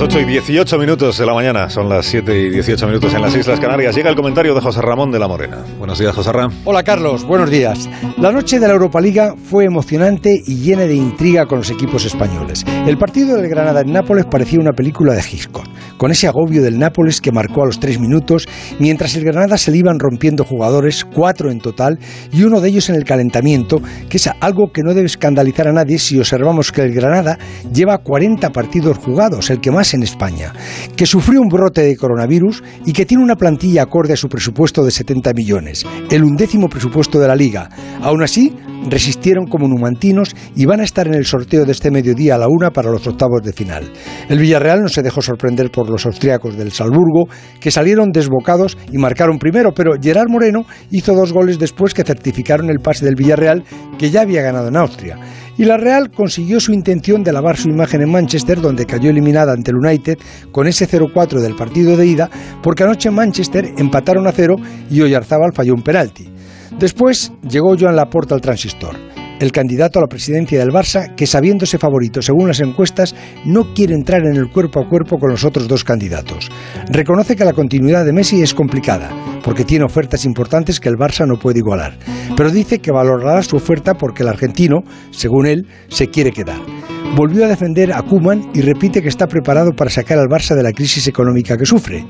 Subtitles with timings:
[0.00, 3.20] Las 8 y 18 minutos de la mañana, son las 7 y 18 minutos en
[3.20, 3.94] las Islas Canarias.
[3.94, 5.58] Llega el comentario de José Ramón de la Morena.
[5.78, 6.56] Buenos días, José Ramón.
[6.64, 7.22] Hola, Carlos.
[7.22, 7.86] Buenos días.
[8.16, 12.06] La noche de la Europa Liga fue emocionante y llena de intriga con los equipos
[12.06, 12.64] españoles.
[12.86, 15.66] El partido del Granada en Nápoles parecía una película de Hitchcock,
[16.00, 19.70] con ese agobio del Nápoles que marcó a los tres minutos, mientras el Granada se
[19.70, 21.98] le iban rompiendo jugadores, cuatro en total,
[22.32, 25.74] y uno de ellos en el calentamiento, que es algo que no debe escandalizar a
[25.74, 27.38] nadie si observamos que el Granada
[27.70, 30.54] lleva 40 partidos jugados, el que más en España,
[30.96, 34.82] que sufrió un brote de coronavirus y que tiene una plantilla acorde a su presupuesto
[34.82, 37.68] de 70 millones, el undécimo presupuesto de la liga.
[38.00, 38.54] Aún así,
[38.88, 42.48] resistieron como numantinos y van a estar en el sorteo de este mediodía a la
[42.48, 43.90] una para los octavos de final.
[44.28, 47.28] El Villarreal no se dejó sorprender por los austríacos del Salzburgo,
[47.60, 52.70] que salieron desbocados y marcaron primero, pero Gerard Moreno hizo dos goles después que certificaron
[52.70, 53.64] el pase del Villarreal,
[53.98, 55.18] que ya había ganado en Austria.
[55.56, 59.52] Y la Real consiguió su intención de lavar su imagen en Manchester, donde cayó eliminada
[59.52, 60.16] ante el United
[60.52, 62.30] con ese 0-4 del partido de ida,
[62.62, 64.56] porque anoche en Manchester empataron a cero
[64.90, 66.39] y Oyarzábal falló un penalti.
[66.78, 68.96] Después llegó Joan Laporta al transistor,
[69.40, 73.94] el candidato a la presidencia del Barça, que sabiéndose favorito según las encuestas, no quiere
[73.94, 76.50] entrar en el cuerpo a cuerpo con los otros dos candidatos.
[76.90, 79.10] Reconoce que la continuidad de Messi es complicada,
[79.42, 81.98] porque tiene ofertas importantes que el Barça no puede igualar,
[82.36, 86.79] pero dice que valorará su oferta porque el argentino, según él, se quiere quedar
[87.16, 90.62] volvió a defender a Kuman y repite que está preparado para sacar al Barça de
[90.62, 92.04] la crisis económica que sufre.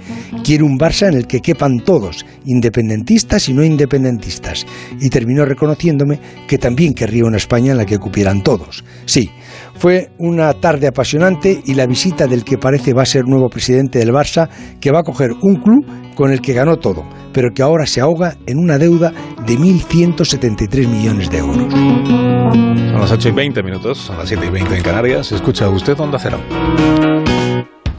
[0.44, 4.66] Quiere un Barça en el que quepan todos, independentistas y no independentistas.
[5.00, 8.84] Y terminó reconociéndome que también querría una España en la que cupieran todos.
[9.06, 9.30] Sí,
[9.74, 13.98] fue una tarde apasionante y la visita del que parece va a ser nuevo presidente
[13.98, 14.48] del Barça,
[14.80, 18.00] que va a coger un club con el que ganó todo, pero que ahora se
[18.00, 19.12] ahoga en una deuda
[19.50, 21.72] de 1.173 millones de euros.
[21.72, 25.32] Son las 8 y 20 minutos, son las 7 y 20 en Canarias.
[25.32, 27.19] Escucha usted Onda Cero.